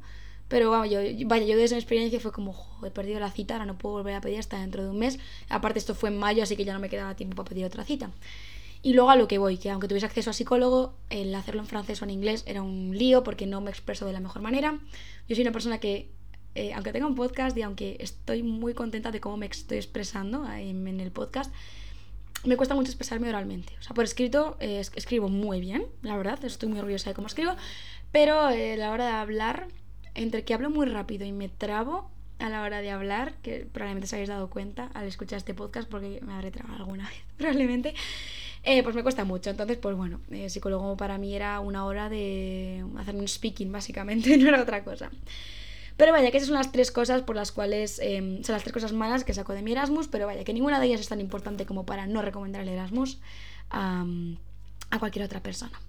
[0.49, 3.67] pero vaya, yo, vaya, yo desde mi experiencia fue como, he perdido la cita, ahora
[3.67, 5.19] no puedo volver a pedir hasta dentro de un mes.
[5.51, 7.85] Aparte esto fue en mayo, así que ya no me quedaba tiempo para pedir otra
[7.85, 8.11] cita.
[8.81, 11.67] Y luego a lo que voy, que aunque tuviese acceso a psicólogo, el hacerlo en
[11.67, 14.81] francés o en inglés era un lío porque no me expreso de la mejor manera.
[15.29, 16.09] Yo soy una persona que,
[16.55, 20.51] eh, aunque tenga un podcast y aunque estoy muy contenta de cómo me estoy expresando
[20.51, 21.53] en el podcast,
[22.45, 23.75] me cuesta mucho expresarme oralmente.
[23.81, 27.27] O sea, por escrito eh, escribo muy bien, la verdad, estoy muy orgullosa de cómo
[27.27, 27.57] escribo,
[28.13, 29.69] pero eh, a la hora de hablar,
[30.15, 34.07] entre que hablo muy rápido y me trabo a la hora de hablar, que probablemente
[34.07, 37.95] os habéis dado cuenta al escuchar este podcast, porque me habré trabado alguna vez, probablemente,
[38.63, 39.51] eh, pues me cuesta mucho.
[39.51, 44.49] Entonces, pues bueno, psicólogo para mí era una hora de hacer un speaking, básicamente, no
[44.49, 45.11] era otra cosa.
[45.97, 48.73] Pero vaya, que esas son las tres cosas por las cuales, em, son las tres
[48.73, 51.21] cosas malas que saco de mi Erasmus, pero vaya, que ninguna de ellas es tan
[51.21, 53.19] importante como para no recomendar el Erasmus
[53.71, 54.05] a,
[54.91, 55.81] a cualquier otra persona.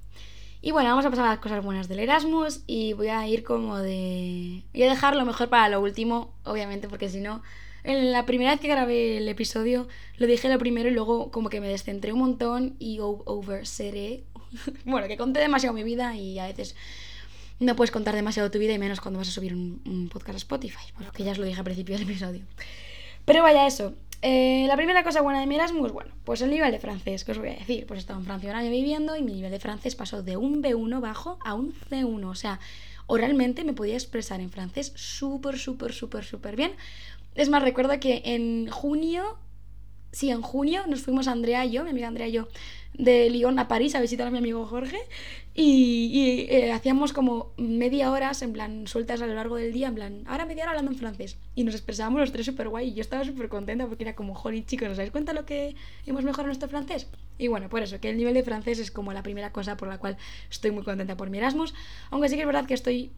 [0.61, 3.43] Y bueno, vamos a pasar a las cosas buenas del Erasmus y voy a ir
[3.43, 4.63] como de...
[4.73, 7.43] Voy a dejarlo mejor para lo último, obviamente, porque si no...
[7.83, 9.87] En la primera vez que grabé el episodio
[10.17, 14.23] lo dije lo primero y luego como que me descentré un montón y overseré.
[14.85, 16.75] bueno, que conté demasiado mi vida y a veces
[17.59, 20.37] no puedes contar demasiado tu vida y menos cuando vas a subir un, podcast a
[20.37, 22.41] Spotify, bueno, que ya os lo dije al principio del episodio.
[23.25, 23.93] Pero vaya eso.
[24.21, 27.31] Eh, la primera cosa buena de mi Erasmus, bueno, pues el nivel de francés, que
[27.31, 27.85] os voy a decir?
[27.85, 30.37] Pues he estado en Francia un año viviendo y mi nivel de francés pasó de
[30.37, 32.25] un B1 bajo a un C1.
[32.25, 32.59] O sea,
[33.07, 36.71] oralmente me podía expresar en francés súper, súper, súper, súper bien.
[37.35, 39.37] Es más, recuerdo que en junio
[40.15, 42.47] sí, en junio nos fuimos Andrea y yo, mi amiga Andrea y yo,
[42.93, 44.97] de Lyon a París a visitar a mi amigo Jorge
[45.53, 49.95] y, eh, hacíamos como media horas, en plan, sueltas a lo largo del día, en
[49.95, 51.37] plan, ahora media hora hablando en francés.
[51.53, 54.35] Y nos expresábamos los tres súper guay y yo estaba súper contenta porque era como,
[54.35, 55.75] joder, chicos, ¿os dais cuenta lo que
[56.05, 57.07] hemos mejorado nuestro francés?
[57.37, 59.89] Y bueno, por eso, que el nivel de francés es como la primera cosa por
[59.89, 60.15] la cual
[60.49, 61.73] estoy muy contenta por mi Erasmus,
[62.09, 63.11] aunque sí que es verdad que estoy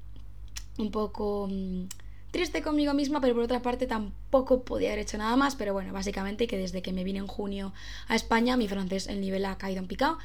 [0.80, 1.48] un poco...
[1.52, 1.86] Mm,
[2.32, 5.94] triste conmigo misma, pero por otra parte tampoco podía haber hecho nada más, pero bueno,
[5.94, 7.74] básicamente que desde que me vine en junio
[8.08, 10.18] a España, mi francés, el nivel ha caído en picado.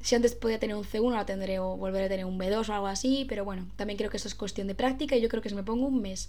[0.00, 2.72] Si antes podía tener un C1, ahora tendré o volveré a tener un B2 o
[2.72, 5.42] algo así, pero bueno, también creo que eso es cuestión de práctica y yo creo
[5.42, 6.28] que si me pongo un mes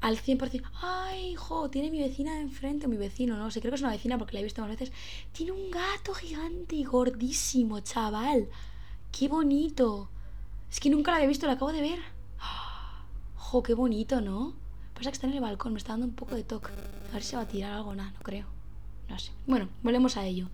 [0.00, 3.76] al 100%, ay, hijo, tiene mi vecina enfrente, o mi vecino, no sé, creo que
[3.76, 4.92] es una vecina porque la he visto más veces,
[5.32, 8.48] tiene un gato gigante y gordísimo, chaval,
[9.16, 10.08] qué bonito.
[10.70, 11.98] Es que nunca la había visto, la acabo de ver
[13.60, 14.54] qué bonito, ¿no?
[14.94, 16.70] Pasa que está en el balcón, me está dando un poco de toque.
[17.10, 18.46] A ver si se va a tirar algo, nada, no creo.
[19.08, 19.32] No sé.
[19.46, 20.48] Bueno, volvemos a ello.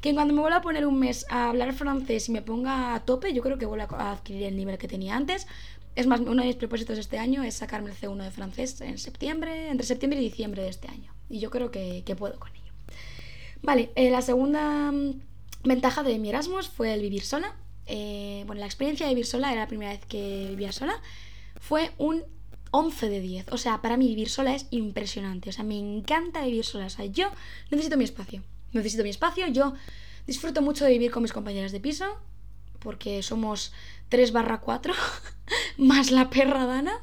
[0.00, 3.04] Que cuando me vuelva a poner un mes a hablar francés y me ponga a
[3.04, 5.46] tope, yo creo que vuelvo a adquirir el nivel que tenía antes.
[5.94, 8.80] Es más, uno de mis propósitos de este año es sacarme el C1 de francés
[8.80, 11.12] en septiembre, entre septiembre y diciembre de este año.
[11.28, 12.72] Y yo creo que, puedo con ello.
[13.62, 15.20] Vale, eh, la segunda mm,
[15.64, 17.54] ventaja de mi Erasmus fue el vivir sola.
[17.86, 20.94] Eh, bueno, la experiencia de vivir sola era la primera vez que vivía sola.
[21.60, 22.24] Fue un
[22.70, 23.52] 11 de 10.
[23.52, 25.50] O sea, para mí vivir sola es impresionante.
[25.50, 26.86] O sea, me encanta vivir sola.
[26.86, 27.30] O sea, yo
[27.70, 28.42] necesito mi espacio.
[28.72, 29.46] Necesito mi espacio.
[29.48, 29.74] Yo
[30.26, 32.04] disfruto mucho de vivir con mis compañeras de piso.
[32.78, 33.72] Porque somos
[34.08, 34.94] 3 barra 4.
[35.78, 36.98] más la perra Dana.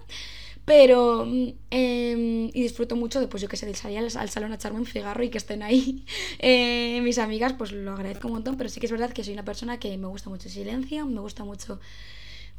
[0.65, 1.25] Pero.
[1.69, 4.80] Em, y disfruto mucho de, pues yo que sé, de salir al, salón a echarme
[4.80, 6.06] un cigarro y que estén ahí
[6.39, 7.53] eh, mis amigas.
[7.53, 8.58] Pues lo agradezco un montón.
[8.58, 11.06] Pero sí que es verdad que soy una persona que me gusta mucho el silencio.
[11.06, 11.80] Me gusta mucho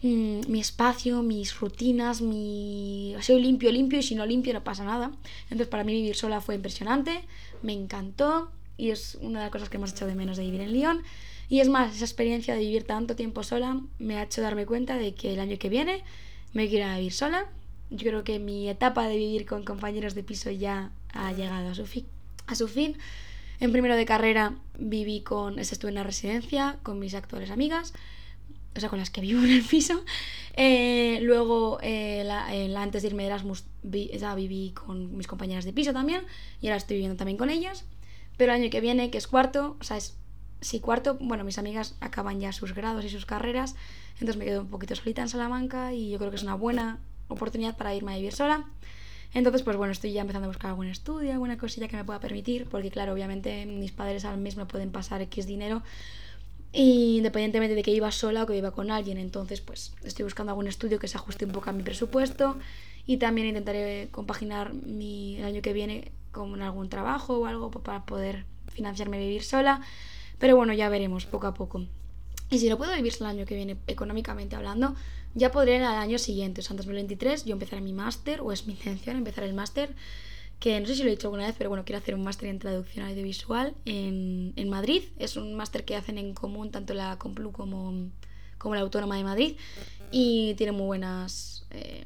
[0.03, 3.17] Mm, mi espacio, mis rutinas, mi...
[3.21, 5.11] Soy limpio, limpio y si no limpio no pasa nada.
[5.45, 7.25] Entonces para mí vivir sola fue impresionante,
[7.63, 10.61] me encantó y es una de las cosas que hemos hecho de menos de vivir
[10.61, 11.03] en Lyon.
[11.49, 14.97] Y es más, esa experiencia de vivir tanto tiempo sola me ha hecho darme cuenta
[14.97, 16.05] de que el año que viene
[16.53, 17.47] me quiero vivir sola.
[17.91, 21.75] Yo creo que mi etapa de vivir con compañeros de piso ya ha llegado a
[21.75, 22.05] su, fin.
[22.47, 22.97] A su fin.
[23.61, 27.95] En primero de carrera viví con, estuve en la residencia con mis actuales amigas
[28.79, 30.03] o sea, con las que vivo en el piso.
[30.55, 32.29] Eh, luego, eh,
[32.77, 36.23] antes de irme de Erasmus, ya viví con mis compañeras de piso también,
[36.61, 37.85] y ahora estoy viviendo también con ellas.
[38.37, 40.17] Pero el año que viene, que es cuarto, o sea, es
[40.61, 43.77] sí, cuarto, bueno, mis amigas acaban ya sus grados y sus carreras,
[44.15, 46.99] entonces me quedo un poquito solita en Salamanca y yo creo que es una buena
[47.29, 48.67] oportunidad para irme a vivir sola.
[49.35, 52.19] Entonces, pues bueno, estoy ya empezando a buscar algún estudio, alguna cosilla que me pueda
[52.19, 55.83] permitir, porque claro, obviamente mis padres al mes me pueden pasar X dinero,
[56.73, 59.19] independientemente de que iba sola o que iba con alguien.
[59.19, 62.57] Entonces, pues estoy buscando algún estudio que se ajuste un poco a mi presupuesto
[63.07, 68.05] y también intentaré compaginar mi, el año que viene con algún trabajo o algo para
[68.05, 69.81] poder financiarme vivir sola.
[70.39, 71.85] Pero bueno, ya veremos poco a poco.
[72.51, 74.95] Y si no puedo vivir el año que viene, económicamente hablando,
[75.35, 78.67] ya podré el año siguiente, o sea, en 2023, yo empezaré mi máster, o es
[78.67, 79.95] mi intención empezar el máster
[80.61, 82.49] que no sé si lo he dicho alguna vez, pero bueno, quiero hacer un máster
[82.49, 85.03] en traducción audiovisual en, en Madrid.
[85.19, 88.11] Es un máster que hacen en común tanto la Complu como,
[88.59, 89.57] como la Autónoma de Madrid
[90.11, 92.05] y tiene muy buenas eh,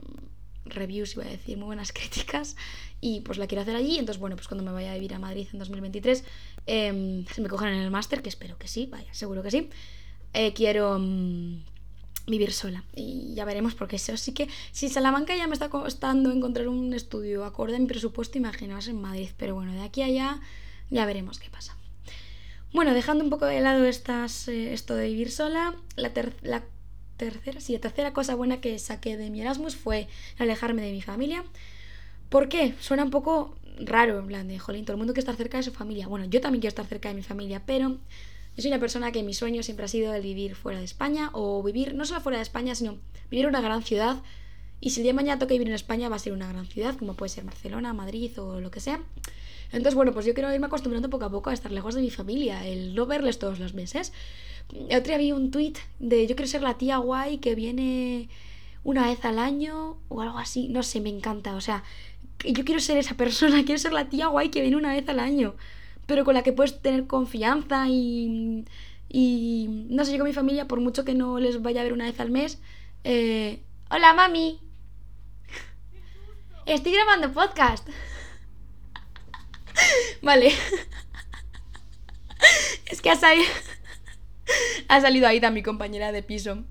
[0.67, 2.57] reviews, iba a decir, muy buenas críticas
[3.01, 3.99] y pues la quiero hacer allí.
[3.99, 6.25] Entonces, bueno, pues cuando me vaya a vivir a Madrid en 2023,
[6.67, 9.71] eh, se me cogen en el máster, que espero que sí, vaya, seguro que sí.
[10.35, 10.99] Eh, quiero...
[10.99, 11.72] Mm,
[12.27, 12.85] vivir sola.
[12.95, 16.93] Y ya veremos, porque eso sí que, si Salamanca ya me está costando encontrar un
[16.95, 19.31] estudio acorde a mi presupuesto, imaginaos en Madrid.
[19.37, 20.41] Pero bueno, de aquí a allá
[20.91, 21.77] ya veremos qué pasa.
[22.73, 26.11] Bueno, dejando un poco de lado eh, esto de vivir sola, la,
[26.43, 26.65] la
[27.19, 30.09] tercera, sí, la tercera cosa buena que saqué de mi Erasmus fue
[30.39, 31.45] alejarme de mi familia.
[32.31, 32.75] ¿Por qué?
[32.81, 35.65] Suena un poco raro, en plan de, jolín, todo el mundo quiere estar cerca de
[35.65, 36.09] su familia.
[36.09, 37.99] Bueno, yo también quiero estar cerca de mi familia, pero
[38.57, 41.31] yo soy una persona que mi sueño siempre ha sido el vivir fuera de España
[41.33, 42.99] o vivir no solo fuera de España, sino
[43.31, 44.19] vivir en una gran ciudad.
[44.81, 46.67] Y si el día de mañana toca vivir en España, va a ser una gran
[46.67, 49.01] ciudad, como puede ser Barcelona, Madrid o lo que sea.
[49.67, 52.11] Entonces, bueno, pues yo quiero irme acostumbrando poco a poco a estar lejos de mi
[52.11, 54.13] familia, el no verles todos los meses.
[54.71, 58.29] El otro día vi un tweet de yo quiero ser la tía guay que viene
[58.85, 60.69] una vez al año o algo así.
[60.69, 61.57] No sé, me encanta.
[61.57, 61.85] O sea,
[62.45, 65.21] yo quiero ser esa persona, quiero ser la tía guay que viene una vez al
[65.21, 65.55] año
[66.07, 68.65] pero con la que puedes tener confianza y,
[69.89, 72.07] no sé, yo con mi familia, por mucho que no les vaya a ver una
[72.07, 72.61] vez al mes,
[73.05, 74.61] eh, hola mami,
[76.67, 77.89] estoy grabando podcast.
[80.23, 80.53] vale.
[82.87, 83.51] es que ha salido,
[84.89, 86.65] ha salido ahí mi compañera de piso.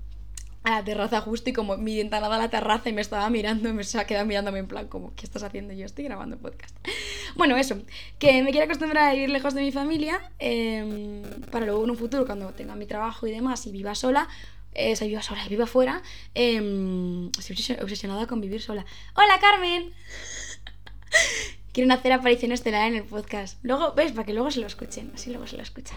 [0.64, 3.72] A la terraza justo y como mi ventana a la terraza y me estaba mirando
[3.74, 5.74] me se ha mirándome en plan como, ¿qué estás haciendo?
[5.74, 6.74] Yo estoy grabando podcast.
[7.34, 7.80] Bueno, eso,
[8.18, 11.96] que me quiero acostumbrar a vivir lejos de mi familia em, para luego en un
[11.96, 14.28] futuro cuando tenga mi trabajo y demás y viva sola,
[14.74, 16.02] eh, viva sola y viva fuera,
[16.34, 18.84] eh, estoy obsesionada con vivir sola.
[19.14, 19.94] ¡Hola, Carmen!
[21.72, 23.58] Quieren hacer aparición estelar en el podcast.
[23.62, 24.12] Luego, ¿ves?
[24.12, 25.10] Para que luego se lo escuchen.
[25.14, 25.96] Así luego se lo escuchan.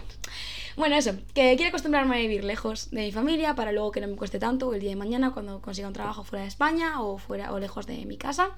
[0.76, 1.12] Bueno, eso.
[1.34, 4.38] Que quiero acostumbrarme a vivir lejos de mi familia para luego que no me cueste
[4.38, 7.58] tanto el día de mañana cuando consiga un trabajo fuera de España o, fuera, o
[7.58, 8.50] lejos de mi casa.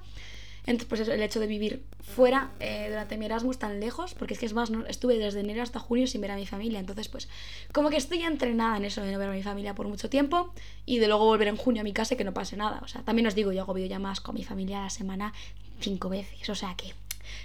[0.65, 4.39] Entonces, pues el hecho de vivir fuera eh, durante mi Erasmus tan lejos, porque es
[4.39, 4.85] que es más, ¿no?
[4.85, 7.29] estuve desde enero hasta junio sin ver a mi familia, entonces pues
[7.71, 10.53] como que estoy entrenada en eso de no ver a mi familia por mucho tiempo
[10.85, 12.81] y de luego volver en junio a mi casa y que no pase nada.
[12.83, 15.33] O sea, también os digo, yo hago videollamadas con mi familia a la semana
[15.79, 16.93] cinco veces, o sea que,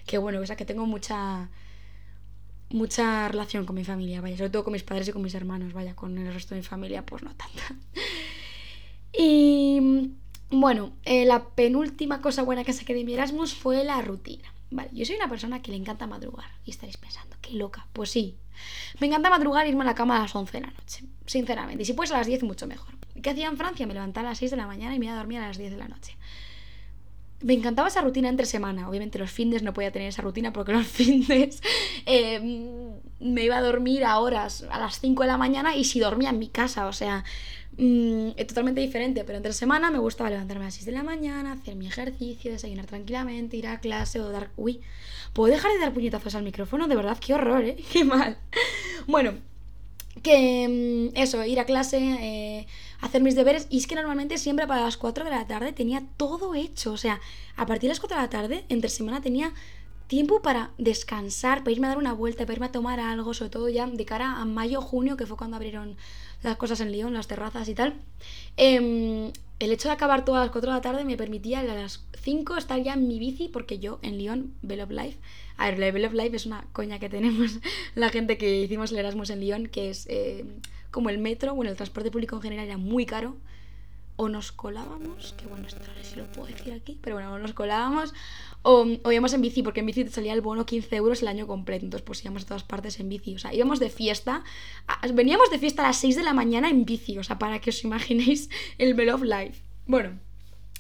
[0.05, 1.49] que bueno, o sea que tengo mucha
[2.75, 5.73] mucha relación con mi familia, vaya, sobre todo con mis padres y con mis hermanos,
[5.73, 7.77] vaya, con el resto de mi familia pues no tanta.
[9.17, 10.11] Y
[10.51, 14.53] bueno, eh, la penúltima cosa buena que saqué de mi Erasmus fue la rutina.
[14.73, 16.51] Vale, yo soy una persona que le encanta madrugar.
[16.65, 17.87] Y estaréis pensando, qué loca.
[17.93, 18.37] Pues sí.
[18.99, 21.05] Me encanta madrugar e irme a la cama a las 11 de la noche.
[21.27, 21.85] Sinceramente.
[21.85, 22.93] Y si puedes a las 10, mucho mejor.
[23.23, 23.87] ¿Qué hacía en Francia?
[23.87, 25.59] Me levantaba a las 6 de la mañana y me iba a dormir a las
[25.59, 26.17] 10 de la noche.
[27.45, 28.89] Me encantaba esa rutina entre semana.
[28.89, 31.63] Obviamente los fines no podía tener esa rutina porque los fines
[32.07, 32.41] eh,
[33.21, 36.31] me iba a dormir a horas, a las 5 de la mañana y si dormía
[36.31, 36.87] en mi casa.
[36.87, 37.25] O sea,
[37.77, 41.03] Mm, es totalmente diferente, pero entre semana me gustaba levantarme a las 6 de la
[41.03, 44.51] mañana, hacer mi ejercicio, desayunar tranquilamente, ir a clase o dar...
[44.57, 44.81] Uy,
[45.33, 46.87] ¿puedo dejar de dar puñetazos al micrófono?
[46.87, 47.77] De verdad, qué horror, ¿eh?
[47.93, 48.39] Qué mal.
[49.07, 49.33] Bueno,
[50.23, 52.67] que mm, eso, ir a clase, eh,
[53.05, 53.67] hacer mis deberes.
[53.71, 56.93] Y es que normalmente siempre para las 4 de la tarde tenía todo hecho.
[56.93, 57.21] O sea,
[57.57, 59.53] a partir de las 4 de la tarde, entre semana tenía
[60.07, 63.51] tiempo para descansar, para irme a dar una vuelta, para irme a tomar algo, sobre
[63.51, 65.97] todo ya de cara a mayo, junio, que fue cuando abrieron
[66.43, 67.95] las cosas en Lyon, las terrazas y tal.
[68.57, 72.05] Em, el hecho de acabar todas las 4 de la tarde me permitía a las
[72.23, 75.19] 5 estar ya en mi bici, porque yo en Lyon, Bell of Life,
[75.57, 77.59] a ver, of Life es una coña que tenemos
[77.95, 80.45] la gente que hicimos el Erasmus en Lyon, que es eh,
[80.95, 83.37] como el metro, bueno, el transporte público en general era muy caro
[84.15, 87.37] o nos colábamos, que bueno, esto no sé si lo puedo decir aquí, pero bueno,
[87.37, 88.15] nos colábamos,
[88.63, 91.49] o, íbamos en bici, porque en bici te salía el bono 15 euros el año
[91.49, 94.45] completo, entonces pues íbamos a todas partes en bici, o sea, íbamos de fiesta,
[95.13, 97.71] veníamos de fiesta a las 6 de la mañana en bici, o sea, para que
[97.71, 99.65] os imaginéis el Bell of Life.
[99.89, 100.21] Bueno,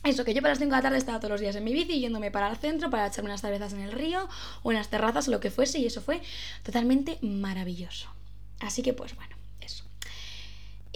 [0.04, 1.72] eso, que yo para las 5 de la tarde estaba todos los días en mi
[1.72, 4.28] bici, yéndome para el centro, para echarme unas cervezas en el río,
[4.62, 6.22] o en las terrazas, o lo que fuese, y eso fue
[6.62, 8.08] totalmente maravilloso.
[8.60, 9.33] Así que pues bueno.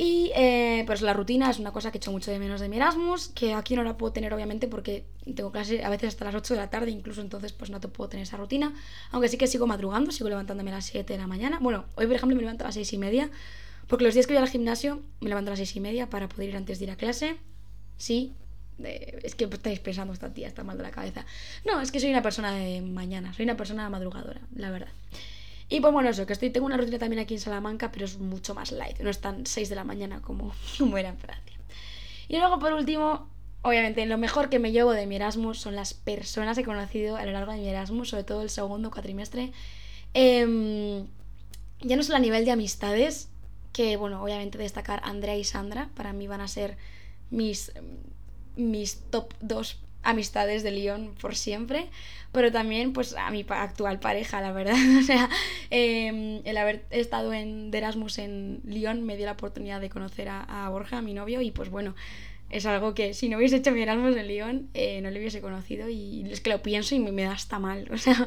[0.00, 2.76] Y eh, pues la rutina es una cosa que echo mucho de menos de mi
[2.76, 6.36] Erasmus, que aquí no la puedo tener obviamente porque tengo clase a veces hasta las
[6.36, 8.72] 8 de la tarde, incluso entonces pues no te puedo tener esa rutina.
[9.10, 11.58] Aunque sí que sigo madrugando, sigo levantándome a las 7 de la mañana.
[11.60, 13.28] Bueno, hoy por ejemplo me levanto a las 6 y media,
[13.88, 16.28] porque los días que voy al gimnasio me levanto a las 6 y media para
[16.28, 17.36] poder ir antes de ir a clase.
[17.96, 18.34] Sí,
[18.84, 21.26] es que estáis pensando, esta tía está mal de la cabeza.
[21.66, 24.92] No, es que soy una persona de mañana, soy una persona madrugadora, la verdad.
[25.68, 28.18] Y pues bueno, eso, que estoy, tengo una rutina también aquí en Salamanca, pero es
[28.18, 31.56] mucho más light, no es tan 6 de la mañana como, como era en Francia.
[32.28, 33.28] Y luego por último,
[33.62, 37.16] obviamente lo mejor que me llevo de mi Erasmus son las personas que he conocido
[37.16, 39.52] a lo largo de mi Erasmus, sobre todo el segundo cuatrimestre.
[40.14, 41.06] Em,
[41.80, 43.28] ya no solo a nivel de amistades,
[43.72, 46.76] que bueno, obviamente destacar Andrea y Sandra, para mí van a ser
[47.30, 47.72] mis,
[48.56, 51.88] mis top 2 amistades de Lyon por siempre,
[52.32, 54.76] pero también pues a mi actual pareja, la verdad.
[55.00, 55.28] o sea,
[55.70, 60.68] em, el haber estado en Erasmus en Lyon me dio la oportunidad de conocer a,
[60.70, 61.94] Borja, a mi novio, y pues bueno,
[62.50, 65.42] es algo que si no hubiese hecho mi Erasmus en Lyon eh, no le hubiese
[65.42, 68.26] conocido y es que lo pienso y me, da hasta mal, o sea,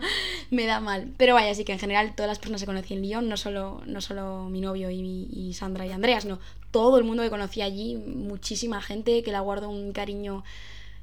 [0.52, 1.12] me da mal.
[1.18, 3.82] Pero vaya, sí que en general todas las personas que conocí en Lyon, no solo,
[3.86, 6.40] no solo mi novio y, y Sandra y Andreas, no,
[6.72, 10.44] todo el mundo que conocí allí, muchísima gente que le guardo un cariño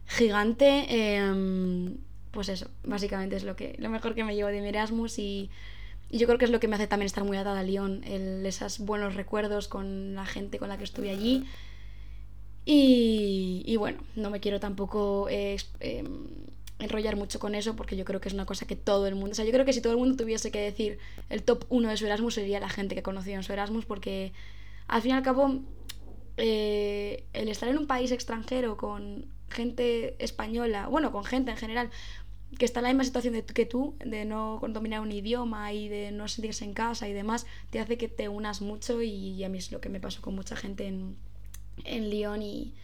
[0.09, 0.87] gigante.
[0.89, 1.99] Em,
[2.31, 5.51] pues eso, básicamente es lo, que, lo mejor que me llevo de mi Erasmus y,
[6.11, 8.79] yo creo que es lo que me hace también estar muy atada a Lyon, esos
[8.79, 11.45] buenos recuerdos con la gente con la que estuve allí.
[12.65, 15.59] Y, bueno, no me quiero tampoco em,
[16.79, 19.33] enrollar mucho con eso porque yo creo que es una cosa que todo el mundo,
[19.33, 21.89] o sea, yo creo que si todo el mundo tuviese que decir el top 1
[21.91, 24.33] de su Erasmus sería la gente que conoció en su Erasmus porque
[24.87, 25.61] al fin y al cabo
[26.37, 31.91] eh, el estar en un país extranjero con gente española, bueno, con gente en general,
[32.59, 36.13] que está en la misma situación que tú, de no dominar un idioma y de
[36.13, 39.59] no sentirse en casa y demás, te hace que te unas mucho y a mí
[39.59, 41.17] es lo que me pasó con mucha gente en,
[41.85, 42.75] en Lyon y,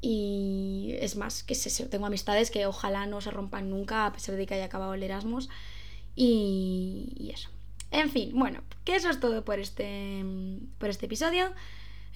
[0.00, 1.54] y es más, que
[1.90, 5.02] tengo amistades que ojalá no se rompan nunca a pesar de que haya acabado el
[5.02, 5.48] Erasmus
[6.14, 7.50] y, y eso.
[7.90, 10.24] En fin, bueno, que eso es todo por este,
[10.78, 11.52] por este episodio.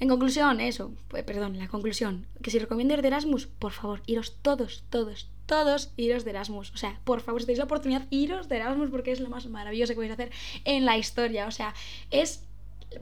[0.01, 4.01] En conclusión, eso, pues, perdón, la conclusión, que si recomiendo ir de Erasmus, por favor,
[4.07, 6.71] iros todos, todos, todos, iros de Erasmus.
[6.73, 9.47] O sea, por favor, si tenéis la oportunidad, iros de Erasmus porque es lo más
[9.47, 10.31] maravilloso que podéis hacer
[10.65, 11.47] en la historia.
[11.47, 11.75] O sea,
[12.11, 12.45] es,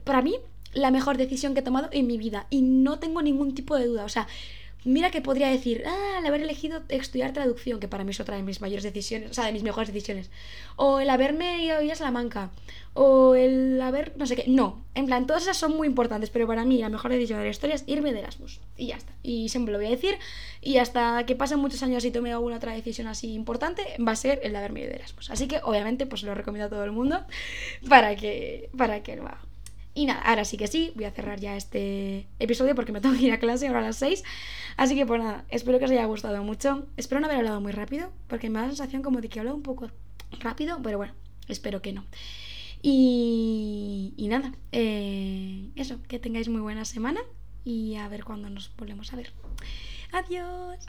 [0.03, 0.37] para mí,
[0.73, 3.85] la mejor decisión que he tomado en mi vida y no tengo ningún tipo de
[3.85, 4.05] duda.
[4.05, 4.27] O sea,
[4.83, 8.37] mira que podría decir, ah, el haber elegido estudiar traducción, que para mí es otra
[8.37, 10.29] de mis mayores decisiones, o sea, de mis mejores decisiones.
[10.75, 12.51] O el haberme ido a Salamanca.
[12.93, 14.45] O el haber, no sé qué.
[14.47, 17.45] No, en plan, todas esas son muy importantes, pero para mí la mejor decisión de
[17.45, 18.59] la historia es irme de Erasmus.
[18.75, 19.13] Y ya está.
[19.21, 20.17] Y siempre lo voy a decir.
[20.61, 24.15] Y hasta que pasen muchos años y tome alguna otra decisión así importante, va a
[24.15, 25.29] ser el de haberme ido de Erasmus.
[25.29, 27.23] Así que, obviamente, pues lo recomiendo a todo el mundo
[27.87, 29.46] para que, para que lo haga.
[29.97, 33.17] Y nada, ahora sí que sí, voy a cerrar ya este episodio porque me tengo
[33.17, 34.23] que ir a clase ahora a las 6.
[34.77, 36.85] Así que pues nada, espero que os haya gustado mucho.
[36.97, 39.41] Espero no haber hablado muy rápido, porque me da la sensación como de que he
[39.41, 39.89] hablado un poco
[40.39, 41.15] rápido, pero bueno,
[41.47, 42.05] espero que no.
[42.83, 47.21] Y, y nada, eh, eso, que tengáis muy buena semana
[47.65, 49.33] y a ver cuándo nos volvemos a ver.
[50.11, 50.85] Adiós.